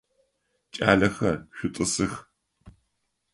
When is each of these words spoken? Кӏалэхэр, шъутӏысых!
Кӏалэхэр, 0.73 1.35
шъутӏысых! 1.57 2.13